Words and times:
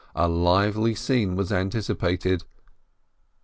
A 0.15 0.27
lively 0.27 0.95
scene 0.95 1.35
was 1.35 1.51
anticipated. 1.51 2.43